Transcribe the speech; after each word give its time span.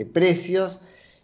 de 0.00 0.06
precios 0.06 0.80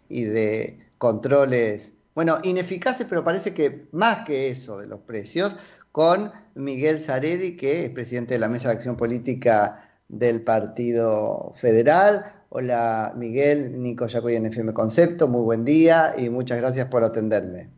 y 0.07 0.23
de 0.23 0.77
controles, 0.99 1.93
bueno, 2.13 2.37
ineficaces, 2.43 3.07
pero 3.09 3.23
parece 3.23 3.53
que 3.53 3.87
más 3.91 4.25
que 4.25 4.49
eso 4.49 4.77
de 4.77 4.87
los 4.87 4.99
precios, 4.99 5.55
con 5.91 6.31
Miguel 6.53 6.99
Zaredi, 6.99 7.57
que 7.57 7.85
es 7.85 7.89
presidente 7.89 8.35
de 8.35 8.39
la 8.39 8.49
Mesa 8.49 8.69
de 8.69 8.75
Acción 8.75 8.95
Política 8.95 9.89
del 10.09 10.41
Partido 10.41 11.51
Federal. 11.55 12.33
Hola 12.49 13.13
Miguel, 13.17 13.81
Nico 13.81 14.05
Yacoy 14.05 14.35
en 14.35 14.45
FM 14.45 14.73
Concepto, 14.73 15.27
muy 15.27 15.41
buen 15.41 15.65
día 15.65 16.13
y 16.17 16.29
muchas 16.29 16.59
gracias 16.59 16.87
por 16.87 17.03
atenderme. 17.03 17.69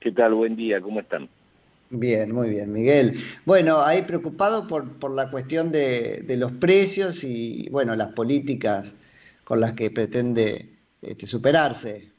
¿Qué 0.00 0.12
tal? 0.12 0.34
Buen 0.34 0.56
día, 0.56 0.80
¿cómo 0.80 1.00
están? 1.00 1.28
Bien, 1.90 2.32
muy 2.32 2.48
bien, 2.48 2.72
Miguel. 2.72 3.20
Bueno, 3.44 3.82
ahí 3.82 4.00
preocupado 4.02 4.66
por, 4.66 4.98
por 4.98 5.14
la 5.14 5.30
cuestión 5.30 5.70
de, 5.70 6.24
de, 6.26 6.36
los 6.38 6.52
precios 6.52 7.22
y, 7.22 7.68
bueno, 7.70 7.94
las 7.94 8.14
políticas 8.14 8.94
con 9.44 9.60
las 9.60 9.72
que 9.72 9.90
pretende 9.90 10.78
este, 11.00 11.26
superarse. 11.26 12.10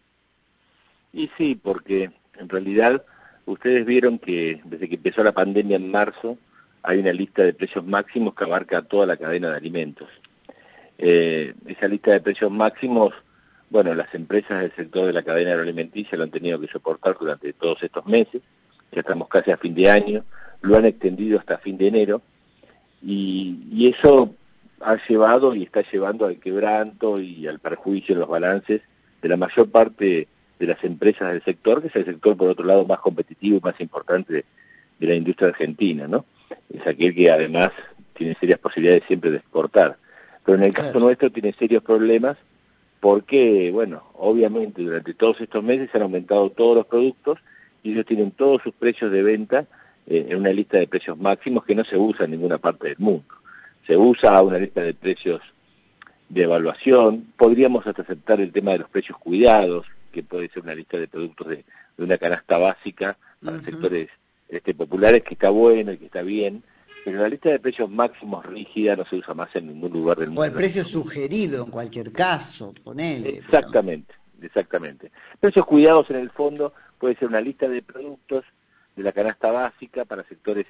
Y 1.12 1.30
sí, 1.38 1.56
porque 1.56 2.12
en 2.38 2.50
realidad 2.50 3.04
ustedes 3.46 3.86
vieron 3.86 4.20
que 4.20 4.62
desde 4.66 4.90
que 4.90 4.96
empezó 4.96 5.24
la 5.24 5.32
pandemia 5.32 5.78
en 5.78 5.92
marzo 5.92 6.38
hay 6.82 7.00
una 7.00 7.14
lista 7.14 7.44
de 7.44 7.54
precios 7.54 7.86
máximos 7.86 8.36
que 8.36 8.44
abarca 8.44 8.82
toda 8.82 9.06
la 9.06 9.18
cadena 9.18 9.50
de 9.52 9.58
alimentos. 9.58 10.10
Eh, 10.98 11.54
esa 11.66 11.88
lista 11.88 12.12
de 12.12 12.22
precios 12.22 12.52
máximos, 12.52 13.14
bueno, 13.70 13.94
las 13.94 14.14
empresas 14.14 14.62
del 14.62 14.76
sector 14.76 15.06
de 15.06 15.14
la 15.14 15.24
cadena 15.24 15.52
agroalimenticia 15.52 16.18
lo 16.18 16.26
han 16.26 16.32
tenido 16.32 16.60
que 16.60 16.68
soportar 16.68 17.16
durante 17.20 17.54
todos 17.54 17.82
estos 17.82 18.06
meses, 18.06 18.42
ya 18.92 19.00
estamos 19.00 19.28
casi 19.28 19.52
a 19.52 19.58
fin 19.58 19.74
de 19.74 19.90
año, 19.90 20.24
lo 20.62 20.78
han 20.78 20.86
extendido 20.86 21.40
hasta 21.40 21.58
fin 21.58 21.78
de 21.78 21.88
enero, 21.88 22.22
y, 23.02 23.64
y 23.72 23.88
eso 23.88 24.36
ha 24.84 24.98
llevado 25.08 25.56
y 25.56 25.64
está 25.64 25.84
llevando 25.92 26.26
al 26.26 26.40
quebranto 26.40 27.20
y 27.20 27.48
al 27.48 27.60
perjuicio 27.60 28.14
en 28.14 28.20
los 28.20 28.30
balances 28.30 28.82
de 29.22 29.30
la 29.30 29.38
mayor 29.38 29.70
parte 29.70 30.28
de 30.60 30.68
las 30.68 30.84
empresas 30.84 31.32
del 31.32 31.44
sector, 31.44 31.82
que 31.82 31.88
es 31.88 31.96
el 31.96 32.06
sector, 32.06 32.38
por 32.38 32.50
otro 32.50 32.66
lado, 32.66 32.86
más 32.86 33.00
competitivo 33.00 33.58
y 33.58 33.62
más 33.62 33.80
importante 33.80 34.34
de, 35.00 35.08
la 35.08 35.16
industria 35.16 35.50
argentina, 35.50 36.08
¿no? 36.08 36.26
Es 36.74 36.88
aquel 36.88 37.14
que 37.14 37.30
además 37.30 37.72
tiene 38.14 38.36
serias 38.40 38.60
posibilidades 38.60 39.04
siempre 39.06 39.32
de 39.32 39.38
exportar. 39.38 39.98
Pero 40.46 40.58
en 40.58 40.64
el 40.64 40.74
caso 40.74 40.98
nuestro 40.98 41.30
tiene 41.30 41.52
serios 41.54 41.84
problemas 41.84 42.38
porque, 43.02 43.70
bueno, 43.74 44.04
obviamente 44.14 44.82
durante 44.82 45.14
todos 45.14 45.42
estos 45.42 45.62
meses 45.62 45.90
se 45.92 45.98
han 45.98 46.04
aumentado 46.04 46.50
todos 46.52 46.78
los 46.78 46.86
productos 46.86 47.40
y 47.84 47.92
ellos 47.92 48.06
tienen 48.06 48.32
todos 48.32 48.62
sus 48.62 48.74
precios 48.74 49.12
de 49.12 49.24
venta 49.24 49.66
eh, 50.08 50.28
en 50.30 50.38
una 50.38 50.54
lista 50.54 50.78
de 50.78 50.88
precios 50.88 51.18
máximos 51.18 51.66
que 51.66 51.76
no 51.76 51.84
se 51.84 51.98
usa 51.98 52.24
en 52.24 52.32
ninguna 52.32 52.58
parte 52.58 52.88
del 52.88 53.00
mundo. 53.00 53.26
Se 53.88 53.98
usa 53.98 54.42
una 54.42 54.58
lista 54.58 54.82
de 54.82 54.94
precios 54.94 55.42
de 56.30 56.44
evaluación, 56.44 57.34
podríamos 57.38 57.86
hasta 57.86 58.02
aceptar 58.02 58.42
el 58.42 58.52
tema 58.52 58.72
de 58.72 58.80
los 58.80 58.90
precios 58.90 59.18
cuidados, 59.18 59.86
que 60.12 60.24
puede 60.24 60.50
ser 60.50 60.64
una 60.64 60.76
lista 60.76 60.98
de 60.98 61.08
productos 61.08 61.48
de, 61.48 61.66
de 61.98 62.04
una 62.04 62.18
canasta 62.18 62.58
básica 62.58 63.18
para 63.44 63.58
uh 63.58 63.60
-huh. 63.60 63.66
sectores 63.66 64.10
este, 64.50 64.74
populares 64.74 65.24
que 65.24 65.34
está 65.34 65.50
bueno 65.50 65.92
y 65.92 65.98
que 65.98 66.06
está 66.06 66.22
bien, 66.22 66.64
pero 67.04 67.20
la 67.20 67.28
lista 67.28 67.50
de 67.50 67.60
precios 67.60 67.90
máximos 67.90 68.46
rígida 68.46 68.96
no 68.96 69.06
se 69.06 69.18
usa 69.18 69.34
más 69.34 69.54
en 69.56 69.68
ningún 69.68 69.92
lugar 69.92 70.18
del 70.18 70.30
mundo. 70.30 70.42
O 70.42 70.46
el 70.46 70.54
precio 70.54 70.84
sugerido 70.84 71.66
en 71.66 71.72
cualquier 71.72 72.12
caso, 72.12 72.74
ponele. 72.84 73.38
Exactamente, 73.38 74.14
pero... 74.36 74.48
exactamente. 74.48 75.12
Precios 75.40 75.66
cuidados 75.66 76.10
en 76.10 76.18
el 76.18 76.30
fondo 76.30 76.74
puede 77.00 77.16
ser 77.16 77.28
una 77.28 77.42
lista 77.42 77.68
de 77.68 77.82
productos 77.82 78.46
de 78.96 79.04
la 79.04 79.12
canasta 79.12 79.52
básica 79.52 80.06
para 80.06 80.24
sectores 80.24 80.66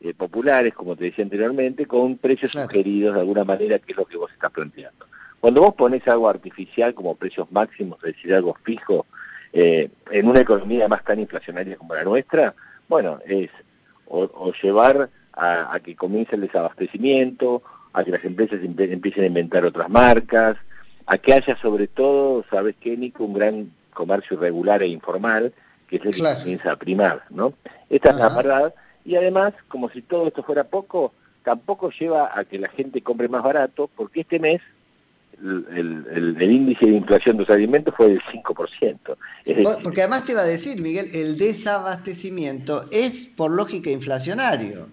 eh, 0.00 0.14
populares, 0.14 0.74
como 0.74 0.96
te 0.96 1.04
decía 1.04 1.24
anteriormente, 1.24 1.86
con 1.86 2.16
precios 2.18 2.52
claro. 2.52 2.68
sugeridos 2.68 3.14
de 3.14 3.20
alguna 3.20 3.44
manera, 3.44 3.78
que 3.78 3.92
es 3.92 3.96
lo 3.96 4.04
que 4.04 4.16
vos 4.16 4.30
estás 4.32 4.50
planteando. 4.50 5.06
Cuando 5.40 5.62
vos 5.62 5.74
pones 5.74 6.06
algo 6.08 6.28
artificial 6.28 6.94
como 6.94 7.14
precios 7.14 7.50
máximos, 7.52 7.98
es 8.04 8.14
decir, 8.14 8.34
algo 8.34 8.56
fijo, 8.62 9.06
eh, 9.52 9.90
en 10.10 10.28
una 10.28 10.40
economía 10.40 10.88
más 10.88 11.04
tan 11.04 11.20
inflacionaria 11.20 11.76
como 11.76 11.94
la 11.94 12.04
nuestra, 12.04 12.54
bueno, 12.88 13.18
es 13.26 13.50
o, 14.06 14.30
o 14.34 14.52
llevar 14.52 15.08
a, 15.32 15.74
a, 15.74 15.80
que 15.80 15.96
comience 15.96 16.34
el 16.34 16.42
desabastecimiento, 16.42 17.62
a 17.92 18.04
que 18.04 18.10
las 18.10 18.24
empresas 18.24 18.60
empiecen 18.62 19.24
a 19.24 19.26
inventar 19.26 19.64
otras 19.64 19.88
marcas, 19.88 20.56
a 21.06 21.18
que 21.18 21.32
haya 21.32 21.56
sobre 21.56 21.86
todo, 21.86 22.44
¿sabes 22.50 22.74
qué, 22.80 22.96
Nico? 22.96 23.24
Un 23.24 23.34
gran 23.34 23.72
comercio 23.94 24.36
irregular 24.36 24.82
e 24.82 24.88
informal, 24.88 25.52
que 25.88 25.96
es 25.96 26.04
el 26.04 26.12
claro. 26.12 26.36
que 26.36 26.42
comienza 26.42 26.72
a 26.72 26.76
primar, 26.76 27.22
¿no? 27.30 27.54
Esta 27.88 28.10
Ajá. 28.10 28.18
es 28.18 28.32
la 28.32 28.36
verdad, 28.36 28.74
y 29.06 29.16
además, 29.16 29.54
como 29.68 29.88
si 29.88 30.02
todo 30.02 30.26
esto 30.26 30.42
fuera 30.42 30.64
poco, 30.64 31.12
tampoco 31.44 31.90
lleva 31.90 32.32
a 32.34 32.44
que 32.44 32.58
la 32.58 32.68
gente 32.68 33.02
compre 33.02 33.28
más 33.28 33.42
barato, 33.42 33.88
porque 33.94 34.22
este 34.22 34.40
mes 34.40 34.60
el, 35.40 36.06
el, 36.10 36.36
el, 36.40 36.50
índice 36.50 36.86
de 36.86 36.92
inflación 36.92 37.36
de 37.36 37.42
los 37.42 37.50
alimentos 37.50 37.94
fue 37.94 38.08
del 38.08 38.20
5%. 38.22 39.16
Es 39.44 39.56
decir, 39.56 39.82
Porque 39.82 40.00
además 40.02 40.24
te 40.24 40.32
iba 40.32 40.40
a 40.40 40.46
decir, 40.46 40.80
Miguel, 40.80 41.10
el 41.14 41.38
desabastecimiento 41.38 42.86
es 42.90 43.26
por 43.36 43.50
lógica 43.50 43.90
inflacionario. 43.90 44.88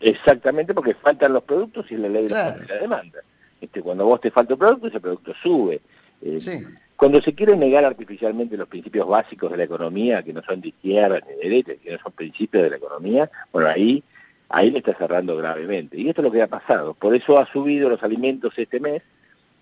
Exactamente, 0.00 0.74
porque 0.74 0.94
faltan 0.94 1.34
los 1.34 1.44
productos 1.44 1.86
y 1.90 1.96
la 1.96 2.08
ley 2.08 2.26
claro. 2.26 2.58
de 2.60 2.66
la 2.66 2.80
demanda. 2.80 3.20
Este, 3.60 3.80
cuando 3.80 4.06
vos 4.06 4.20
te 4.20 4.30
falta 4.30 4.54
un 4.54 4.58
producto, 4.58 4.88
ese 4.88 4.98
producto 4.98 5.32
sube. 5.40 5.80
Eh, 6.22 6.40
sí. 6.40 6.64
Cuando 7.02 7.20
se 7.20 7.34
quieren 7.34 7.58
negar 7.58 7.84
artificialmente 7.84 8.56
los 8.56 8.68
principios 8.68 9.08
básicos 9.08 9.50
de 9.50 9.56
la 9.56 9.64
economía, 9.64 10.22
que 10.22 10.32
no 10.32 10.40
son 10.40 10.60
de 10.60 10.68
izquierda 10.68 11.18
ni 11.18 11.34
de 11.34 11.48
derecha, 11.48 11.72
que 11.82 11.90
no 11.90 11.98
son 11.98 12.12
principios 12.12 12.62
de 12.62 12.70
la 12.70 12.76
economía, 12.76 13.28
bueno, 13.50 13.70
ahí, 13.70 14.04
ahí 14.48 14.70
le 14.70 14.78
está 14.78 14.94
cerrando 14.94 15.36
gravemente. 15.36 15.98
Y 15.98 16.08
esto 16.08 16.20
es 16.20 16.26
lo 16.26 16.30
que 16.30 16.42
ha 16.42 16.46
pasado. 16.46 16.94
Por 16.94 17.16
eso 17.16 17.40
ha 17.40 17.46
subido 17.46 17.88
los 17.88 18.04
alimentos 18.04 18.52
este 18.56 18.78
mes, 18.78 19.02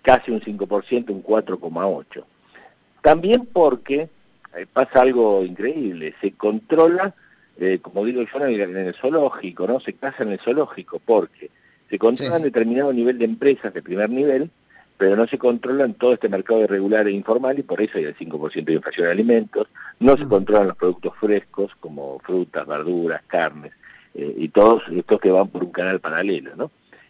casi 0.03 0.29
un 0.29 0.39
5%, 0.39 1.09
un 1.09 1.23
4,8%. 1.23 2.23
También 3.01 3.47
porque 3.47 4.07
eh, 4.55 4.67
pasa 4.71 5.01
algo 5.01 5.43
increíble, 5.43 6.13
se 6.21 6.33
controla, 6.33 7.15
eh, 7.57 7.79
como 7.81 8.05
digo 8.05 8.21
yo, 8.21 8.45
en 8.45 8.77
el, 8.77 8.93
zoológico, 8.93 9.65
¿no? 9.65 9.79
Se 9.79 9.93
casa 9.93 10.21
en 10.21 10.33
el 10.33 10.39
zoológico 10.41 11.01
porque 11.03 11.49
se 11.89 11.97
controla 11.97 12.37
sí. 12.37 12.43
determinado 12.43 12.93
nivel 12.93 13.17
de 13.17 13.25
empresas 13.25 13.73
de 13.73 13.81
primer 13.81 14.11
nivel, 14.11 14.51
pero 15.01 15.15
no 15.15 15.25
se 15.25 15.39
controla 15.39 15.85
en 15.85 15.95
todo 15.95 16.13
este 16.13 16.29
mercado 16.29 16.61
irregular 16.61 17.07
e 17.07 17.11
informal 17.11 17.57
y 17.57 17.63
por 17.63 17.81
eso 17.81 17.97
hay 17.97 18.03
el 18.03 18.15
5% 18.15 18.63
de 18.63 18.73
inflación 18.73 19.07
de 19.07 19.11
alimentos, 19.11 19.67
no 19.99 20.15
se 20.15 20.25
mm. 20.25 20.29
controlan 20.29 20.67
los 20.67 20.77
productos 20.77 21.13
frescos 21.19 21.71
como 21.79 22.19
frutas, 22.19 22.67
verduras, 22.67 23.23
carnes, 23.25 23.71
eh, 24.13 24.31
y 24.37 24.49
todos 24.49 24.83
estos 24.91 25.19
que 25.19 25.31
van 25.31 25.47
por 25.47 25.63
un 25.63 25.71
canal 25.71 25.99
paralelo, 25.99 26.55
¿no? 26.55 26.69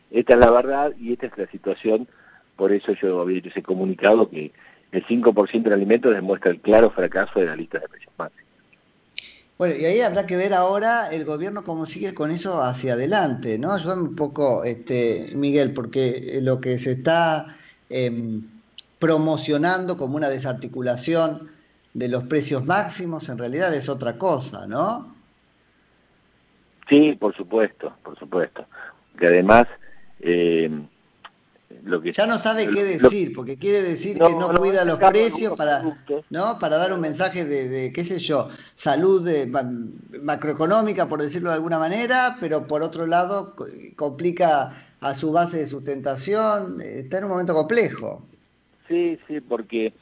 Esta 0.10 0.36
es 0.36 0.40
la 0.40 0.52
verdad 0.52 0.94
y 0.98 1.12
esta 1.12 1.26
es 1.26 1.38
la 1.38 1.48
situación 1.48 2.08
por 2.56 2.72
eso 2.72 2.94
yo 2.94 3.20
había 3.20 3.40
hecho 3.40 3.50
ese 3.50 3.62
comunicado 3.62 4.30
que 4.30 4.54
el 4.94 5.06
5% 5.06 5.64
de 5.64 5.74
alimentos 5.74 6.16
demuestra 6.16 6.52
el 6.52 6.62
claro 6.62 6.92
fracaso 6.92 7.42
de 7.42 7.48
la 7.48 7.58
lista 7.58 7.80
de 7.80 7.90
precios 7.90 8.14
máximos. 8.18 8.46
Bueno, 9.58 9.76
y 9.78 9.84
ahí 9.84 10.00
habrá 10.00 10.26
que 10.26 10.38
ver 10.38 10.54
ahora 10.54 11.10
el 11.12 11.26
gobierno 11.26 11.66
cómo 11.66 11.86
sigue 11.86 12.14
con 12.14 12.32
eso 12.32 12.64
hacia 12.64 12.94
adelante, 12.94 13.60
¿no? 13.60 13.74
Ayúdame 13.74 14.04
un 14.04 14.16
poco, 14.16 14.64
este, 14.64 15.34
Miguel, 15.36 15.74
porque 15.74 16.40
lo 16.42 16.62
que 16.62 16.78
se 16.78 16.94
está 16.94 17.58
eh, 17.92 18.42
promocionando 19.00 19.98
como 19.98 20.16
una 20.16 20.30
desarticulación 20.30 21.52
de 21.94 22.08
los 22.08 22.24
precios 22.24 22.66
máximos 22.66 23.28
en 23.30 23.38
realidad 23.38 23.74
es 23.74 23.90
otra 23.90 24.18
cosa, 24.18 24.66
¿no? 24.68 25.14
Sí, 26.88 27.18
por 27.20 27.36
supuesto, 27.36 27.94
por 28.04 28.18
supuesto. 28.18 28.66
Que 29.18 29.28
además 29.28 29.68
eh, 30.20 30.70
lo 31.84 32.02
que 32.02 32.12
ya 32.12 32.28
no 32.28 32.38
sabe 32.38 32.68
qué 32.68 32.84
decir, 32.84 33.30
lo, 33.30 33.36
porque 33.36 33.58
quiere 33.58 33.82
decir 33.82 34.18
no, 34.20 34.28
que 34.28 34.36
no, 34.36 34.54
no 34.54 34.60
cuida 34.60 34.86
los 34.86 35.00
precios 35.00 35.58
para 35.58 35.84
no 36.30 36.60
para 36.60 36.78
dar 36.78 36.94
un 36.94 37.00
mensaje 37.00 37.46
de, 37.46 37.70
de 37.70 37.94
qué 37.94 38.04
sé 38.04 38.20
yo, 38.20 38.50
salud 38.76 39.26
de, 39.26 39.48
macroeconómica, 40.22 41.08
por 41.08 41.22
decirlo 41.22 41.50
de 41.50 41.56
alguna 41.56 41.80
manera, 41.80 42.38
pero 42.40 42.68
por 42.68 42.84
otro 42.84 43.08
lado 43.08 43.56
complica 43.96 44.91
a 45.02 45.16
su 45.16 45.32
base 45.32 45.58
de 45.58 45.68
sustentación, 45.68 46.80
está 46.82 47.18
en 47.18 47.26
un 47.26 47.32
momento 47.32 47.54
complejo. 47.54 48.24
Sí, 48.88 49.20
sí, 49.28 49.42
porque 49.42 49.94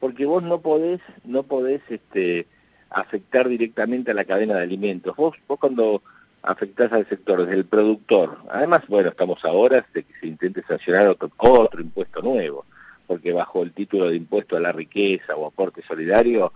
porque 0.00 0.24
vos 0.24 0.42
no 0.42 0.60
podés 0.60 1.00
no 1.24 1.42
podés 1.42 1.82
este 1.90 2.46
afectar 2.88 3.48
directamente 3.48 4.10
a 4.10 4.14
la 4.14 4.24
cadena 4.24 4.54
de 4.54 4.62
alimentos. 4.62 5.14
Vos 5.14 5.36
vos 5.46 5.58
cuando 5.58 6.02
afectás 6.42 6.90
al 6.92 7.06
sector 7.06 7.44
desde 7.44 7.58
el 7.58 7.66
productor. 7.66 8.38
Además, 8.50 8.82
bueno, 8.88 9.10
estamos 9.10 9.44
ahora 9.44 9.84
de 9.92 10.02
que 10.04 10.14
se 10.20 10.26
intente 10.26 10.62
sancionar 10.66 11.08
otro, 11.08 11.30
otro 11.36 11.82
impuesto 11.82 12.22
nuevo, 12.22 12.64
porque 13.06 13.32
bajo 13.32 13.62
el 13.62 13.72
título 13.72 14.08
de 14.08 14.16
impuesto 14.16 14.56
a 14.56 14.60
la 14.60 14.72
riqueza 14.72 15.36
o 15.36 15.46
aporte 15.46 15.82
solidario, 15.86 16.54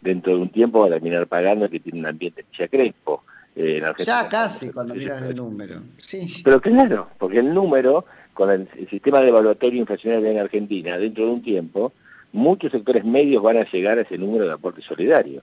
dentro 0.00 0.34
de 0.34 0.40
un 0.40 0.48
tiempo 0.48 0.80
va 0.80 0.86
a 0.86 0.90
terminar 0.90 1.26
pagando 1.26 1.68
que 1.68 1.80
tiene 1.80 2.00
un 2.00 2.06
ambiente 2.06 2.46
ya 2.56 2.68
crespo. 2.68 3.22
Eh, 3.60 3.82
ya 3.98 4.28
casi, 4.28 4.70
cuando 4.70 4.94
miras 4.94 5.20
el 5.22 5.34
número. 5.34 5.82
Sí. 5.96 6.42
Pero 6.44 6.60
claro, 6.60 7.08
porque 7.18 7.40
el 7.40 7.52
número, 7.52 8.04
con 8.32 8.52
el, 8.52 8.68
el 8.78 8.88
sistema 8.88 9.20
de 9.20 9.30
evaluatorio 9.30 9.80
inflacionario 9.80 10.30
en 10.30 10.38
Argentina, 10.38 10.96
dentro 10.96 11.24
de 11.24 11.30
un 11.32 11.42
tiempo, 11.42 11.92
muchos 12.32 12.70
sectores 12.70 13.04
medios 13.04 13.42
van 13.42 13.56
a 13.56 13.68
llegar 13.68 13.98
a 13.98 14.02
ese 14.02 14.16
número 14.16 14.44
de 14.44 14.52
aporte 14.52 14.80
solidario. 14.80 15.42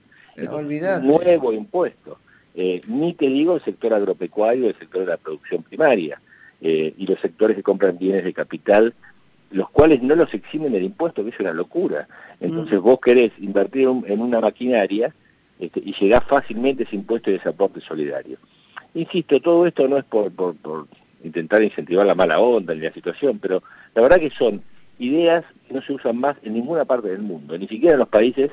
Olvidate. 0.50 1.06
Nuevo 1.06 1.52
impuesto. 1.52 2.18
Eh, 2.54 2.80
ni 2.86 3.12
te 3.12 3.26
digo 3.26 3.56
el 3.56 3.62
sector 3.62 3.92
agropecuario, 3.92 4.68
el 4.68 4.78
sector 4.78 5.02
de 5.02 5.08
la 5.08 5.18
producción 5.18 5.62
primaria, 5.62 6.18
eh, 6.62 6.94
y 6.96 7.06
los 7.06 7.20
sectores 7.20 7.54
que 7.54 7.62
compran 7.62 7.98
bienes 7.98 8.24
de 8.24 8.32
capital 8.32 8.94
los 9.50 9.70
cuales 9.70 10.02
no 10.02 10.16
los 10.16 10.32
eximen 10.34 10.72
del 10.72 10.84
impuesto, 10.84 11.22
que 11.22 11.30
es 11.30 11.38
una 11.38 11.52
locura. 11.52 12.08
Entonces 12.40 12.80
mm. 12.80 12.82
vos 12.82 12.98
querés 13.00 13.32
invertir 13.38 13.88
en 14.06 14.20
una 14.20 14.40
maquinaria 14.40 15.14
este, 15.58 15.80
y 15.84 15.92
llegás 15.92 16.24
fácilmente 16.24 16.82
ese 16.84 16.96
impuesto 16.96 17.30
de 17.30 17.36
ese 17.36 17.48
aporte 17.48 17.80
solidario. 17.80 18.38
Insisto, 18.94 19.40
todo 19.40 19.66
esto 19.66 19.88
no 19.88 19.98
es 19.98 20.04
por, 20.04 20.32
intentar 21.22 21.62
incentivar 21.62 22.06
la 22.06 22.14
mala 22.14 22.38
onda 22.40 22.74
ni 22.74 22.80
la 22.80 22.92
situación, 22.92 23.38
pero 23.38 23.62
la 23.94 24.02
verdad 24.02 24.20
que 24.20 24.30
son 24.30 24.62
ideas 24.98 25.44
que 25.66 25.74
no 25.74 25.82
se 25.82 25.92
usan 25.92 26.18
más 26.18 26.36
en 26.42 26.54
ninguna 26.54 26.84
parte 26.84 27.08
del 27.08 27.22
mundo, 27.22 27.58
ni 27.58 27.68
siquiera 27.68 27.94
en 27.94 28.00
los 28.00 28.08
países 28.08 28.50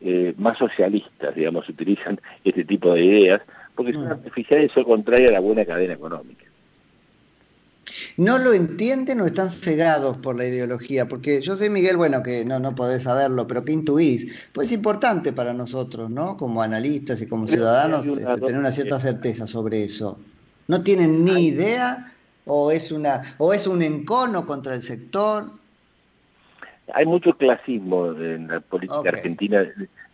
eh, 0.00 0.34
más 0.36 0.58
socialistas, 0.58 1.34
digamos, 1.34 1.68
utilizan 1.68 2.20
este 2.44 2.64
tipo 2.64 2.92
de 2.92 3.04
ideas, 3.04 3.40
porque 3.74 3.92
son 3.92 4.06
mm. 4.06 4.12
artificiales 4.12 4.70
y 4.70 4.74
son 4.74 4.84
contrarias 4.84 5.30
a 5.30 5.34
la 5.34 5.40
buena 5.40 5.64
cadena 5.64 5.94
económica. 5.94 6.44
¿No 8.16 8.38
lo 8.38 8.52
entienden 8.52 9.20
o 9.20 9.26
están 9.26 9.50
cegados 9.50 10.16
por 10.18 10.36
la 10.36 10.46
ideología? 10.46 11.08
Porque 11.08 11.40
yo 11.40 11.56
sé, 11.56 11.70
Miguel, 11.70 11.96
bueno, 11.96 12.22
que 12.22 12.44
no, 12.44 12.58
no 12.58 12.74
podés 12.74 13.02
saberlo, 13.02 13.46
pero 13.46 13.64
que 13.64 13.72
intuís? 13.72 14.32
Pues 14.52 14.68
es 14.68 14.72
importante 14.72 15.32
para 15.32 15.52
nosotros, 15.52 16.10
¿no? 16.10 16.36
Como 16.36 16.62
analistas 16.62 17.20
y 17.22 17.26
como 17.26 17.46
ciudadanos, 17.46 18.06
este, 18.06 18.40
tener 18.40 18.58
una 18.58 18.72
cierta 18.72 18.98
certeza 19.00 19.46
sobre 19.46 19.84
eso. 19.84 20.18
¿No 20.68 20.82
tienen 20.82 21.24
ni 21.24 21.48
idea 21.48 22.12
o 22.46 22.70
es, 22.70 22.90
una, 22.90 23.36
o 23.38 23.52
es 23.52 23.66
un 23.66 23.82
encono 23.82 24.46
contra 24.46 24.74
el 24.74 24.82
sector? 24.82 25.50
Hay 26.92 27.06
mucho 27.06 27.36
clasismo 27.36 28.12
en 28.12 28.48
la 28.48 28.60
política 28.60 29.08
argentina. 29.08 29.64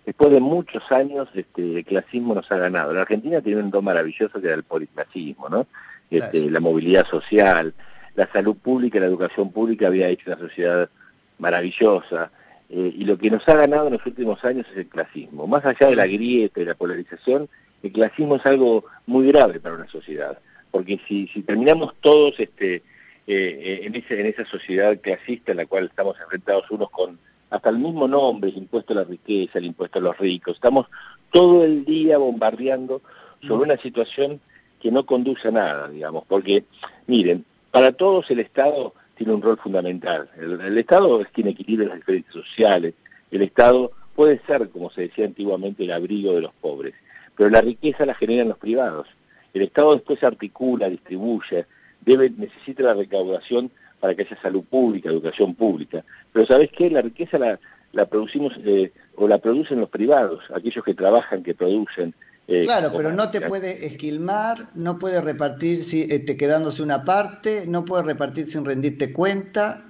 Después 0.06 0.30
de 0.32 0.40
muchos 0.40 0.82
años, 0.90 1.28
este, 1.34 1.78
el 1.78 1.84
clasismo 1.84 2.34
nos 2.34 2.50
ha 2.50 2.56
ganado. 2.56 2.92
La 2.92 3.02
Argentina 3.02 3.40
tiene 3.40 3.62
un 3.62 3.70
don 3.70 3.84
maravilloso 3.84 4.40
que 4.40 4.46
era 4.46 4.56
el 4.56 4.64
policlasismo, 4.64 5.48
¿no? 5.48 5.66
Este, 6.10 6.50
la 6.50 6.60
movilidad 6.60 7.06
social, 7.06 7.72
la 8.16 8.26
salud 8.32 8.56
pública, 8.56 8.98
la 8.98 9.06
educación 9.06 9.52
pública 9.52 9.86
había 9.86 10.08
hecho 10.08 10.24
una 10.26 10.38
sociedad 10.38 10.90
maravillosa. 11.38 12.30
Eh, 12.68 12.94
y 12.98 13.04
lo 13.04 13.16
que 13.16 13.30
nos 13.30 13.48
ha 13.48 13.54
ganado 13.54 13.86
en 13.86 13.94
los 13.94 14.06
últimos 14.06 14.44
años 14.44 14.66
es 14.72 14.78
el 14.78 14.88
clasismo. 14.88 15.46
Más 15.46 15.64
allá 15.64 15.88
de 15.88 15.96
la 15.96 16.06
grieta 16.06 16.60
y 16.60 16.64
la 16.64 16.74
polarización, 16.74 17.48
el 17.82 17.92
clasismo 17.92 18.36
es 18.36 18.46
algo 18.46 18.84
muy 19.06 19.28
grave 19.28 19.60
para 19.60 19.76
una 19.76 19.88
sociedad. 19.88 20.38
Porque 20.70 21.00
si, 21.06 21.28
si 21.28 21.42
terminamos 21.42 21.94
todos 22.00 22.34
este, 22.38 22.76
eh, 22.76 22.82
eh, 23.26 23.80
en, 23.84 23.94
ese, 23.94 24.20
en 24.20 24.26
esa 24.26 24.44
sociedad 24.44 24.98
clasista 25.00 25.52
en 25.52 25.58
la 25.58 25.66
cual 25.66 25.86
estamos 25.86 26.16
enfrentados 26.20 26.70
unos 26.70 26.90
con 26.90 27.18
hasta 27.50 27.70
el 27.70 27.78
mismo 27.78 28.06
nombre, 28.06 28.50
el 28.50 28.58
impuesto 28.58 28.92
a 28.92 28.96
la 28.96 29.04
riqueza, 29.04 29.58
el 29.58 29.64
impuesto 29.64 29.98
a 29.98 30.02
los 30.02 30.18
ricos, 30.18 30.54
estamos 30.54 30.86
todo 31.32 31.64
el 31.64 31.84
día 31.84 32.18
bombardeando 32.18 33.02
sobre 33.46 33.64
una 33.64 33.76
situación 33.82 34.40
que 34.80 34.90
no 34.90 35.04
conduce 35.04 35.48
a 35.48 35.52
nada, 35.52 35.88
digamos, 35.88 36.24
porque, 36.26 36.64
miren, 37.06 37.44
para 37.70 37.92
todos 37.92 38.30
el 38.30 38.40
Estado 38.40 38.94
tiene 39.14 39.34
un 39.34 39.42
rol 39.42 39.58
fundamental. 39.58 40.30
El, 40.38 40.76
Estado 40.78 41.20
es 41.20 41.28
quien 41.28 41.48
equilibra 41.48 41.88
las 41.88 41.98
diferencias 41.98 42.34
sociales, 42.34 42.94
el 43.30 43.42
Estado 43.42 43.92
puede 44.14 44.40
ser, 44.46 44.68
como 44.70 44.90
se 44.90 45.02
decía 45.02 45.26
antiguamente, 45.26 45.84
el 45.84 45.92
abrigo 45.92 46.32
de 46.32 46.40
los 46.40 46.52
pobres, 46.54 46.94
pero 47.36 47.50
la 47.50 47.60
riqueza 47.60 48.06
la 48.06 48.14
generan 48.14 48.48
los 48.48 48.58
privados. 48.58 49.06
El 49.52 49.62
Estado 49.62 49.94
después 49.94 50.22
articula, 50.24 50.88
distribuye, 50.88 51.66
debe, 52.00 52.30
necesita 52.30 52.82
la 52.82 52.94
recaudación 52.94 53.70
para 53.98 54.14
que 54.14 54.22
haya 54.22 54.40
salud 54.40 54.64
pública, 54.64 55.10
educación 55.10 55.54
pública. 55.54 56.04
Pero 56.32 56.46
¿sabes 56.46 56.70
qué? 56.70 56.90
La 56.90 57.02
riqueza 57.02 57.38
la, 57.38 57.60
la 57.92 58.06
producimos 58.06 58.54
eh, 58.64 58.92
o 59.16 59.28
la 59.28 59.38
producen 59.38 59.80
los 59.80 59.90
privados, 59.90 60.42
aquellos 60.54 60.84
que 60.84 60.94
trabajan, 60.94 61.42
que 61.42 61.54
producen, 61.54 62.14
eh, 62.50 62.64
claro, 62.64 62.92
pero 62.96 63.12
no 63.12 63.30
te 63.30 63.40
puede 63.40 63.86
esquilmar, 63.86 64.70
no 64.74 64.98
puede 64.98 65.20
repartir 65.20 65.84
si, 65.84 66.02
este, 66.02 66.36
quedándose 66.36 66.82
una 66.82 67.04
parte, 67.04 67.64
no 67.68 67.84
puede 67.84 68.02
repartir 68.02 68.50
sin 68.50 68.64
rendirte 68.64 69.12
cuenta. 69.12 69.84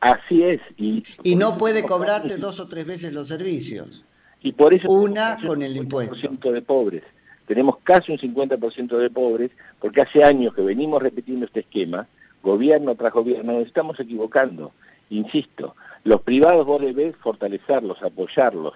Así 0.00 0.42
es. 0.42 0.60
Y, 0.78 1.04
y 1.22 1.36
no 1.36 1.58
puede 1.58 1.82
cobrarte 1.82 2.38
dos 2.38 2.58
o 2.58 2.68
tres 2.68 2.86
veces 2.86 3.12
los 3.12 3.28
servicios. 3.28 4.02
Y 4.40 4.52
por 4.52 4.72
eso 4.72 4.90
una 4.90 5.38
con 5.46 5.62
el 5.62 5.76
impuesto. 5.76 6.52
de 6.52 6.62
pobres. 6.62 7.02
Tenemos 7.46 7.76
casi 7.82 8.12
un 8.12 8.18
50% 8.18 8.96
de 8.96 9.10
pobres 9.10 9.50
porque 9.78 10.00
hace 10.00 10.24
años 10.24 10.54
que 10.54 10.62
venimos 10.62 11.02
repitiendo 11.02 11.44
este 11.46 11.60
esquema, 11.60 12.08
gobierno 12.42 12.94
tras 12.94 13.12
gobierno, 13.12 13.52
nos 13.52 13.66
estamos 13.66 14.00
equivocando. 14.00 14.72
Insisto, 15.10 15.74
los 16.04 16.22
privados 16.22 16.64
vos 16.64 16.80
debés 16.80 17.14
fortalecerlos, 17.16 18.02
apoyarlos, 18.02 18.74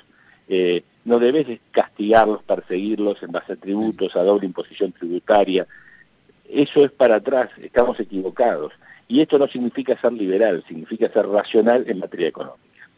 eh, 0.49 0.83
no 1.05 1.19
debes 1.19 1.47
castigarlos, 1.71 2.43
perseguirlos 2.43 3.23
en 3.23 3.33
base 3.33 3.53
a 3.53 3.57
tributos, 3.57 4.17
a 4.17 4.23
doble 4.23 4.47
imposición 4.47 4.93
tributaria. 4.93 5.67
Eso 6.49 6.85
es 6.85 6.91
para 6.93 7.17
atrás, 7.17 7.51
estamos 7.63 7.99
equivocados. 8.01 8.73
Y 9.07 9.21
esto 9.21 9.39
no 9.39 9.47
significa 9.47 10.01
ser 10.01 10.13
liberal, 10.15 10.65
significa 10.67 11.11
ser 11.13 11.27
racional 11.27 11.85
en 11.87 11.99
materia 11.99 12.29
económica. 12.29 12.89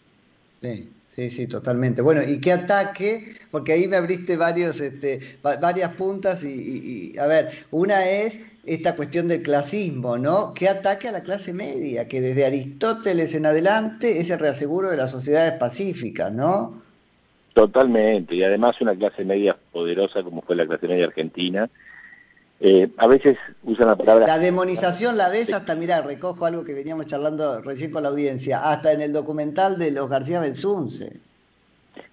Sí, 0.62 0.88
sí, 1.08 1.30
sí, 1.30 1.46
totalmente. 1.46 2.00
Bueno, 2.00 2.22
¿y 2.22 2.40
qué 2.40 2.52
ataque? 2.52 3.36
Porque 3.50 3.72
ahí 3.72 3.88
me 3.88 3.96
abriste 3.96 4.36
varios, 4.36 4.80
este, 4.80 5.38
varias 5.42 5.92
puntas 5.94 6.44
y, 6.44 7.12
y, 7.14 7.18
a 7.18 7.26
ver, 7.26 7.66
una 7.72 8.08
es 8.08 8.38
esta 8.64 8.94
cuestión 8.94 9.28
del 9.28 9.42
clasismo, 9.42 10.16
¿no? 10.16 10.54
¿Qué 10.54 10.68
ataque 10.68 11.08
a 11.08 11.12
la 11.12 11.22
clase 11.22 11.52
media? 11.52 12.06
Que 12.06 12.20
desde 12.20 12.46
Aristóteles 12.46 13.34
en 13.34 13.46
adelante 13.46 14.20
es 14.20 14.30
el 14.30 14.38
reaseguro 14.38 14.90
de 14.90 14.96
las 14.96 15.10
sociedades 15.10 15.52
pacíficas, 15.54 16.32
¿no? 16.32 16.85
Totalmente, 17.56 18.34
y 18.34 18.42
además 18.42 18.78
una 18.82 18.94
clase 18.94 19.24
media 19.24 19.56
poderosa 19.72 20.22
como 20.22 20.42
fue 20.42 20.56
la 20.56 20.66
clase 20.66 20.86
media 20.88 21.06
argentina. 21.06 21.70
Eh, 22.60 22.90
a 22.98 23.06
veces 23.06 23.38
usan 23.62 23.86
la 23.86 23.96
palabra... 23.96 24.26
La 24.26 24.38
demonización 24.38 25.16
la 25.16 25.30
ves 25.30 25.54
hasta, 25.54 25.74
mira, 25.74 26.02
recojo 26.02 26.44
algo 26.44 26.64
que 26.64 26.74
veníamos 26.74 27.06
charlando 27.06 27.62
recién 27.62 27.92
con 27.92 28.02
la 28.02 28.10
audiencia, 28.10 28.70
hasta 28.70 28.92
en 28.92 29.00
el 29.00 29.14
documental 29.14 29.78
de 29.78 29.90
los 29.90 30.10
García 30.10 30.38
Belsunce. 30.40 31.16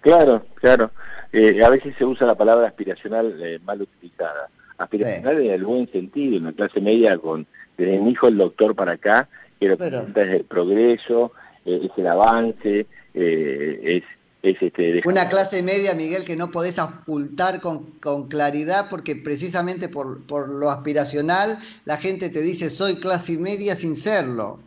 Claro, 0.00 0.46
claro. 0.54 0.90
Eh, 1.30 1.62
a 1.62 1.68
veces 1.68 1.94
se 1.98 2.06
usa 2.06 2.26
la 2.26 2.36
palabra 2.36 2.66
aspiracional 2.66 3.38
eh, 3.44 3.58
mal 3.66 3.82
utilizada. 3.82 4.48
Aspiracional 4.78 5.42
en 5.42 5.50
el 5.50 5.64
buen 5.66 5.92
sentido, 5.92 6.38
en 6.38 6.44
la 6.44 6.52
clase 6.52 6.80
media 6.80 7.18
con 7.18 7.46
desde 7.76 7.98
mi 7.98 8.12
hijo 8.12 8.28
el 8.28 8.38
doctor 8.38 8.74
para 8.74 8.92
acá, 8.92 9.28
que 9.60 9.68
lo 9.68 9.76
Pero... 9.76 10.06
es 10.08 10.16
el 10.16 10.44
progreso, 10.44 11.32
es 11.66 11.90
el 11.98 12.06
avance, 12.06 12.86
es 13.12 14.04
este, 14.44 15.00
Una 15.06 15.28
clase 15.30 15.62
media, 15.62 15.94
Miguel, 15.94 16.24
que 16.24 16.36
no 16.36 16.50
podés 16.50 16.78
ocultar 16.78 17.62
con, 17.62 17.92
con 18.00 18.28
claridad 18.28 18.88
porque 18.90 19.16
precisamente 19.16 19.88
por, 19.88 20.22
por, 20.26 20.50
lo 20.50 20.70
aspiracional 20.70 21.58
la 21.86 21.96
gente 21.96 22.28
te 22.28 22.42
dice 22.42 22.68
soy 22.68 22.96
clase 22.96 23.38
media 23.38 23.74
sin 23.74 23.96
serlo. 23.96 24.58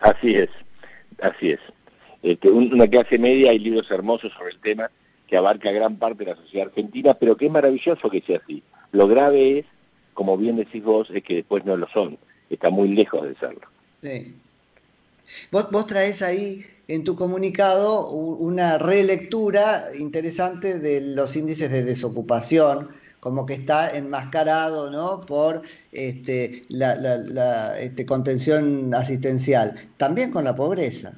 Así 0.00 0.34
es, 0.34 0.50
así 1.20 1.52
es. 1.52 1.60
Este, 2.24 2.50
una 2.50 2.88
clase 2.88 3.16
media, 3.18 3.52
hay 3.52 3.60
libros 3.60 3.88
hermosos 3.92 4.32
sobre 4.32 4.50
el 4.50 4.58
tema 4.58 4.90
que 5.28 5.36
abarca 5.36 5.70
gran 5.70 5.96
parte 5.96 6.24
de 6.24 6.32
la 6.32 6.36
sociedad 6.36 6.66
argentina, 6.66 7.14
pero 7.14 7.36
que 7.36 7.46
es 7.46 7.52
maravilloso 7.52 8.10
que 8.10 8.22
sea 8.22 8.40
así. 8.42 8.62
Lo 8.90 9.06
grave 9.06 9.60
es, 9.60 9.66
como 10.14 10.36
bien 10.36 10.56
decís 10.56 10.82
vos, 10.82 11.08
es 11.14 11.22
que 11.22 11.36
después 11.36 11.64
no 11.64 11.76
lo 11.76 11.88
son, 11.88 12.18
está 12.50 12.70
muy 12.70 12.88
lejos 12.88 13.22
de 13.22 13.36
serlo. 13.36 13.68
Sí. 14.02 14.34
Vos, 15.52 15.70
vos 15.70 15.86
traes 15.86 16.22
ahí 16.22 16.66
en 16.92 17.04
tu 17.04 17.16
comunicado 17.16 18.10
una 18.10 18.76
relectura 18.76 19.88
interesante 19.98 20.78
de 20.78 21.00
los 21.00 21.36
índices 21.36 21.70
de 21.70 21.84
desocupación, 21.84 22.90
como 23.18 23.46
que 23.46 23.54
está 23.54 23.96
enmascarado 23.96 24.90
¿no? 24.90 25.24
por 25.24 25.62
este, 25.90 26.64
la, 26.68 27.80
este, 27.80 28.04
contención 28.04 28.92
asistencial, 28.92 29.88
también 29.96 30.32
con 30.32 30.44
la 30.44 30.54
pobreza. 30.54 31.14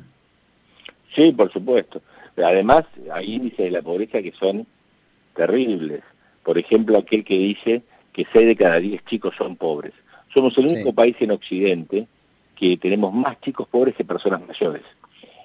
Sí, 1.12 1.33
por 1.33 1.52
supuesto. 1.52 2.00
Además, 2.37 2.85
hay 3.12 3.35
índices 3.35 3.64
de 3.64 3.71
la 3.73 3.83
pobreza 3.83 4.23
que 4.23 4.33
son 4.38 4.69
terribles. 5.35 6.04
Por 6.45 6.57
ejemplo, 6.57 6.99
aquel 6.99 7.25
que 7.25 7.37
dice 7.37 7.83
que 8.12 8.25
6 8.33 8.47
de 8.47 8.57
cada 8.57 8.78
10 8.78 9.04
chicos 9.07 9.35
son 9.37 9.57
pobres. 9.57 9.93
Somos 10.33 10.57
el 10.57 10.69
único 10.69 10.93
país 10.93 11.16
en 11.19 11.33
Occidente 11.33 12.07
que 12.54 12.76
tenemos 12.76 13.12
más 13.12 13.40
chicos 13.40 13.66
pobres 13.66 13.97
que 13.97 14.04
personas 14.04 14.40
mayores. 14.47 14.83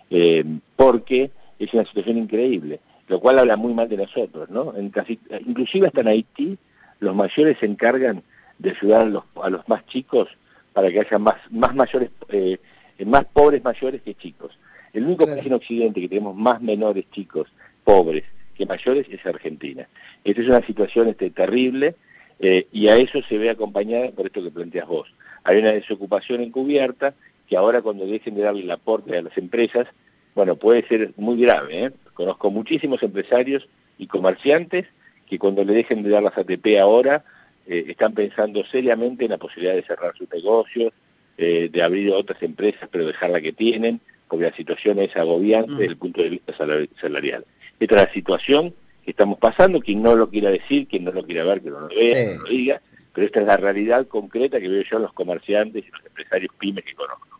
Eh, 0.09 0.43
porque 0.75 1.31
es 1.59 1.73
una 1.73 1.85
situación 1.85 2.17
increíble, 2.17 2.79
lo 3.07 3.19
cual 3.19 3.39
habla 3.39 3.57
muy 3.57 3.73
mal 3.73 3.89
de 3.89 3.97
nosotros, 3.97 4.49
¿no? 4.49 4.73
En 4.75 4.89
casi, 4.89 5.19
inclusive 5.45 5.87
hasta 5.87 6.01
en 6.01 6.07
Haití, 6.07 6.57
los 6.99 7.15
mayores 7.15 7.57
se 7.59 7.65
encargan 7.65 8.23
de 8.57 8.71
ayudar 8.71 9.01
a 9.35 9.49
los, 9.49 9.67
más 9.67 9.85
chicos 9.87 10.29
para 10.73 10.89
que 10.89 10.99
haya 10.99 11.17
más, 11.19 11.35
más 11.49 11.73
mayores, 11.75 12.09
eh, 12.29 12.57
más 13.05 13.25
pobres 13.25 13.63
mayores 13.63 14.01
que 14.01 14.15
chicos. 14.15 14.57
El 14.93 15.05
único 15.05 15.25
país 15.25 15.45
en 15.45 15.53
Occidente 15.53 16.01
que 16.01 16.09
tenemos 16.09 16.35
más 16.35 16.61
menores 16.61 17.05
chicos 17.11 17.47
pobres 17.83 18.23
que 18.55 18.65
mayores 18.65 19.07
es 19.09 19.25
Argentina. 19.25 19.87
Esta 20.23 20.41
es 20.41 20.47
una 20.47 20.65
situación 20.65 21.07
este, 21.07 21.29
terrible 21.29 21.95
eh, 22.39 22.67
y 22.71 22.87
a 22.87 22.97
eso 22.97 23.21
se 23.27 23.37
ve 23.37 23.49
acompañada 23.49 24.11
por 24.11 24.25
esto 24.25 24.43
que 24.43 24.51
planteas 24.51 24.87
vos. 24.87 25.07
Hay 25.43 25.59
una 25.59 25.71
desocupación 25.71 26.41
encubierta 26.41 27.13
que 27.49 27.57
ahora 27.57 27.81
cuando 27.81 28.05
dejen 28.05 28.35
de 28.35 28.43
darle 28.43 28.61
el 28.61 28.71
aporte 28.71 29.17
a 29.17 29.23
las 29.23 29.35
empresas, 29.37 29.87
bueno, 30.35 30.55
puede 30.55 30.87
ser 30.87 31.13
muy 31.17 31.41
grave. 31.41 31.85
¿eh? 31.85 31.91
Conozco 32.13 32.51
muchísimos 32.51 33.01
empresarios 33.01 33.67
y 33.97 34.05
comerciantes 34.05 34.85
que 35.27 35.39
cuando 35.39 35.63
le 35.63 35.73
dejen 35.73 36.03
de 36.03 36.09
dar 36.11 36.21
las 36.21 36.37
ATP 36.37 36.79
ahora, 36.79 37.25
eh, 37.67 37.85
están 37.87 38.13
pensando 38.13 38.63
seriamente 38.65 39.25
en 39.25 39.31
la 39.31 39.37
posibilidad 39.37 39.73
de 39.73 39.81
cerrar 39.81 40.15
sus 40.15 40.31
negocios, 40.31 40.93
eh, 41.37 41.69
de 41.71 41.81
abrir 41.81 42.11
otras 42.11 42.41
empresas 42.43 42.87
pero 42.91 43.07
dejar 43.07 43.31
la 43.31 43.41
que 43.41 43.51
tienen, 43.51 43.99
porque 44.27 44.45
la 44.45 44.55
situación 44.55 44.99
es 44.99 45.15
agobiante 45.15 45.71
mm. 45.71 45.77
desde 45.77 45.91
el 45.91 45.97
punto 45.97 46.21
de 46.21 46.29
vista 46.29 46.55
salarial. 46.55 47.45
Esta 47.79 47.95
es 47.95 48.01
la 48.01 48.13
situación 48.13 48.75
que 49.03 49.11
estamos 49.11 49.39
pasando, 49.39 49.79
quien 49.79 50.03
no 50.03 50.15
lo 50.15 50.29
quiera 50.29 50.51
decir, 50.51 50.87
quien 50.87 51.03
no 51.03 51.11
lo 51.11 51.23
quiera 51.23 51.43
ver, 51.45 51.61
que 51.61 51.69
no 51.71 51.79
lo 51.79 51.87
vea, 51.87 52.35
no 52.35 52.43
lo 52.43 52.49
diga, 52.49 52.81
pero 53.13 53.25
esta 53.25 53.39
es 53.39 53.47
la 53.47 53.57
realidad 53.57 54.07
concreta 54.07 54.59
que 54.59 54.69
veo 54.69 54.83
yo 54.83 54.97
en 54.97 55.03
los 55.03 55.13
comerciantes 55.13 55.83
y 55.83 55.89
los 55.89 56.05
empresarios 56.05 56.53
pymes 56.59 56.83
que 56.83 56.93
conozco. 56.93 57.38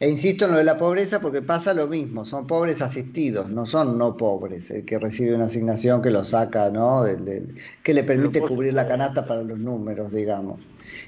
E 0.00 0.08
insisto 0.08 0.46
en 0.46 0.52
lo 0.52 0.56
de 0.56 0.64
la 0.64 0.78
pobreza 0.78 1.20
porque 1.20 1.42
pasa 1.42 1.74
lo 1.74 1.86
mismo, 1.86 2.24
son 2.24 2.46
pobres 2.46 2.80
asistidos, 2.80 3.50
no 3.50 3.66
son 3.66 3.98
no 3.98 4.16
pobres, 4.16 4.70
el 4.70 4.86
que 4.86 4.98
recibe 4.98 5.34
una 5.34 5.44
asignación 5.44 6.00
que 6.00 6.10
lo 6.10 6.24
saca, 6.24 6.70
¿no? 6.70 7.04
que 7.82 7.92
le 7.92 8.02
permite 8.04 8.40
cubrir 8.40 8.72
la 8.72 8.88
canasta 8.88 9.26
para 9.26 9.42
los 9.42 9.58
números, 9.58 10.10
digamos. 10.10 10.58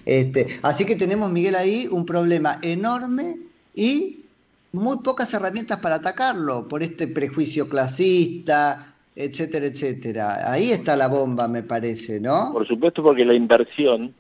Este, 0.05 0.59
así 0.61 0.85
que 0.85 0.97
tenemos, 0.97 1.33
Miguel, 1.33 1.55
ahí 1.55 1.89
un 1.91 2.05
problema 2.05 2.59
enorme 2.61 3.39
y 3.75 4.27
muy 4.73 4.99
pocas 4.99 5.33
herramientas 5.33 5.79
para 5.79 5.95
atacarlo 5.95 6.69
por 6.69 6.83
este 6.83 7.09
prejuicio 7.09 7.71
clasista, 7.71 8.95
etcétera, 9.17 9.67
etcétera. 9.67 10.53
Ahí 10.53 10.71
está 10.71 10.97
la 10.97 11.09
bomba, 11.09 11.49
me 11.49 11.63
parece, 11.63 12.21
¿no? 12.21 12.53
Por 12.53 12.69
supuesto, 12.69 13.03
porque 13.03 13.25
la 13.25 13.33
inversión 13.33 14.15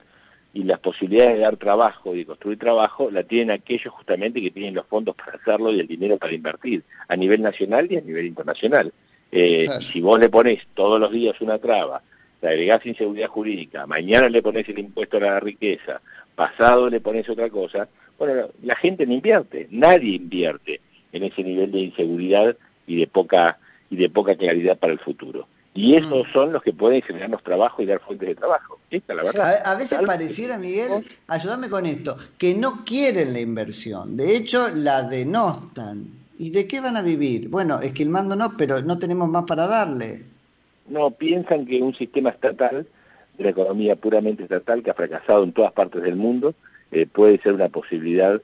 y 0.55 0.65
las 0.65 0.79
posibilidades 0.81 1.35
de 1.35 1.41
dar 1.41 1.57
trabajo 1.57 2.15
y 2.15 2.19
de 2.19 2.27
construir 2.27 2.59
trabajo 2.59 3.11
la 3.11 3.23
tienen 3.23 3.51
aquellos 3.51 3.93
justamente 3.95 4.43
que 4.43 4.51
tienen 4.51 4.75
los 4.75 4.87
fondos 4.87 5.15
para 5.17 5.39
hacerlo 5.39 5.73
y 5.73 5.81
el 5.81 5.87
dinero 5.87 6.19
para 6.19 6.35
invertir, 6.35 6.83
a 7.09 7.17
nivel 7.17 7.41
nacional 7.41 7.87
y 7.91 7.97
a 7.97 8.01
nivel 8.01 8.27
internacional. 8.27 8.93
Eh, 9.31 9.67
Si 9.81 10.01
vos 10.01 10.21
le 10.21 10.29
pones 10.29 10.61
todos 10.75 11.01
los 11.01 11.11
días 11.11 11.41
una 11.41 11.59
traba, 11.59 12.03
le 12.43 12.49
agregás 12.49 12.85
inseguridad 12.85 13.29
jurídica, 13.29 13.87
mañana 13.87 14.29
le 14.29 14.43
pones 14.43 14.69
el 14.69 14.79
impuesto 14.79 15.17
a 15.17 15.21
la 15.21 15.41
riqueza, 15.41 16.01
pasado 16.35 16.91
le 16.91 17.01
pones 17.01 17.29
otra 17.29 17.49
cosa, 17.49 17.89
bueno, 18.19 18.49
la 18.63 18.77
gente 18.77 19.07
no 19.07 19.15
invierte, 19.15 19.69
nadie 19.71 20.17
invierte 20.17 20.81
en 21.13 21.23
ese 21.25 21.43
nivel 21.43 21.73
de 21.73 21.81
inseguridad 21.81 22.57
y 22.87 22.97
de 22.97 23.07
poca, 23.07 23.59
y 23.91 23.97
de 23.97 24.11
poca 24.11 24.35
claridad 24.35 24.79
para 24.79 24.93
el 24.93 24.99
futuro. 24.99 25.47
Y 25.75 25.95
esos 25.95 26.29
mm. 26.29 26.33
son 26.33 26.52
los 26.52 26.62
que 26.62 26.73
pueden 26.73 27.02
generarnos 27.02 27.43
trabajo 27.43 27.83
y 27.83 27.87
dar 27.87 28.00
fuentes 28.00 28.29
de 28.29 28.35
trabajo. 28.35 28.79
Esta 28.91 29.14
la 29.14 29.23
verdad. 29.23 29.62
A, 29.64 29.75
veces 29.76 30.00
pareciera, 30.07 30.59
Miguel, 30.59 31.07
ayúdame 31.29 31.71
con 31.71 31.87
esto, 31.87 32.17
que 32.37 32.55
no 32.55 32.85
quieren 32.85 33.33
la 33.33 33.41
inversión. 33.41 34.17
De 34.17 34.37
hecho, 34.37 34.69
la 34.75 35.02
denostan. 35.02 36.07
¿Y 36.38 36.50
de 36.50 36.67
qué 36.67 36.81
van 36.81 36.97
a 36.97 37.02
vivir? 37.02 37.49
Bueno, 37.49 37.81
es 37.81 37.93
que 37.93 38.02
el 38.02 38.11
mando 38.11 38.37
no, 38.37 38.57
pero 38.57 38.83
no 38.83 38.99
tenemos 38.99 39.29
más 39.29 39.45
para 39.45 39.67
darle. 39.67 40.25
No, 40.88 41.11
piensan 41.11 41.64
que 41.64 41.81
un 41.81 41.95
sistema 41.95 42.31
estatal, 42.31 42.87
de 43.38 43.45
la 43.45 43.50
economía 43.50 43.97
puramente 43.97 44.43
estatal, 44.43 44.83
que 44.83 44.91
ha 44.91 44.95
fracasado 44.95 45.45
en 45.45 45.52
todas 45.52 45.73
partes 45.73 46.02
del 46.02 46.17
mundo, 46.17 46.55
eh, 46.91 47.07
puede 47.07 47.41
ser 47.41 47.55
una 47.55 47.69
posibilidad 47.69 48.43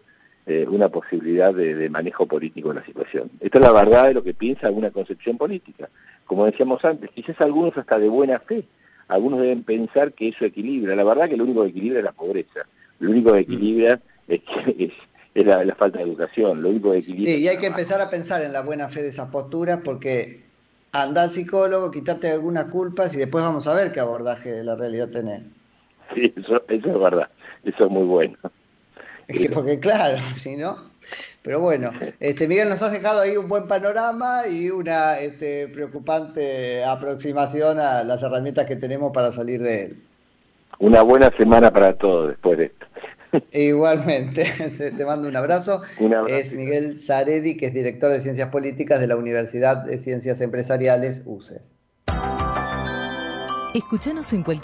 eh, 0.50 0.66
una 0.66 0.88
posibilidad 0.88 1.52
de, 1.52 1.90
manejo 1.90 2.24
político 2.24 2.70
de 2.70 2.76
la 2.76 2.86
situación. 2.86 3.30
Esta 3.38 3.58
es 3.58 3.64
la 3.66 3.70
verdad 3.70 4.06
de 4.06 4.14
lo 4.14 4.24
que 4.24 4.32
piensa 4.32 4.66
alguna 4.66 4.90
concepción 4.90 5.36
política. 5.36 5.90
Como 6.28 6.44
decíamos 6.44 6.84
antes, 6.84 7.10
quizás 7.10 7.40
algunos 7.40 7.74
hasta 7.78 7.98
de 7.98 8.10
buena 8.10 8.38
fe, 8.38 8.62
algunos 9.08 9.40
deben 9.40 9.64
pensar 9.64 10.12
que 10.12 10.28
eso 10.28 10.44
equilibra. 10.44 10.94
La 10.94 11.02
verdad 11.02 11.26
que 11.26 11.38
lo 11.38 11.44
único 11.44 11.62
que 11.62 11.70
equilibra 11.70 12.00
es 12.00 12.04
la 12.04 12.12
pobreza, 12.12 12.66
lo 13.00 13.10
único 13.10 13.32
que 13.32 13.40
equilibra 13.40 13.98
es, 14.28 14.42
es, 15.34 15.46
la, 15.46 15.74
falta 15.74 15.98
de 15.98 16.04
educación, 16.04 16.62
lo 16.62 16.68
único 16.68 16.92
que 16.92 16.98
equilibra... 16.98 17.32
Sí, 17.32 17.42
y 17.42 17.48
hay 17.48 17.56
que 17.56 17.68
empezar 17.68 18.02
a 18.02 18.10
pensar 18.10 18.42
en 18.42 18.52
la 18.52 18.60
buena 18.60 18.90
fe 18.90 19.02
de 19.02 19.08
esas 19.08 19.30
posturas 19.30 19.80
porque 19.82 20.44
anda 20.92 21.22
al 21.22 21.32
psicólogo, 21.32 21.90
quítate 21.90 22.30
algunas 22.30 22.66
culpas 22.66 23.14
y 23.14 23.16
después 23.16 23.42
vamos 23.42 23.66
a 23.66 23.74
ver 23.74 23.90
qué 23.90 24.00
abordaje 24.00 24.52
de 24.52 24.64
la 24.64 24.76
realidad 24.76 25.08
tenés. 25.10 25.42
Sí, 26.14 26.32
eso, 26.36 26.62
eso 26.68 26.88
es 26.88 26.98
verdad, 26.98 27.28
eso 27.64 27.84
es 27.84 27.90
muy 27.90 28.04
bueno. 28.04 28.36
Es 29.28 29.38
que 29.38 29.50
porque 29.50 29.80
claro, 29.80 30.18
si 30.36 30.56
no. 30.56 30.90
Pero 31.42 31.60
bueno, 31.60 31.92
este 32.20 32.46
Miguel 32.46 32.68
nos 32.68 32.82
has 32.82 32.92
dejado 32.92 33.20
ahí 33.20 33.36
un 33.36 33.48
buen 33.48 33.68
panorama 33.68 34.46
y 34.46 34.70
una 34.70 35.18
este, 35.18 35.68
preocupante 35.68 36.84
aproximación 36.84 37.78
a 37.80 38.02
las 38.04 38.22
herramientas 38.22 38.66
que 38.66 38.76
tenemos 38.76 39.12
para 39.12 39.32
salir 39.32 39.62
de 39.62 39.84
él. 39.84 40.02
Una 40.78 41.02
buena 41.02 41.30
semana 41.36 41.72
para 41.72 41.94
todos 41.94 42.28
después 42.28 42.58
de 42.58 42.64
esto. 42.66 42.86
Igualmente, 43.52 44.44
te 44.96 45.04
mando 45.04 45.28
un 45.28 45.36
abrazo. 45.36 45.82
un 45.98 46.14
abrazo. 46.14 46.34
Es 46.34 46.52
Miguel 46.52 46.98
Zaredi, 47.00 47.56
que 47.56 47.66
es 47.66 47.74
director 47.74 48.10
de 48.10 48.20
Ciencias 48.20 48.48
Políticas 48.48 49.00
de 49.00 49.06
la 49.06 49.16
Universidad 49.16 49.84
de 49.84 49.98
Ciencias 49.98 50.40
Empresariales, 50.40 51.22
UCES. 51.26 51.62
Escúchanos 53.74 54.32
en 54.32 54.42
cualquier 54.42 54.58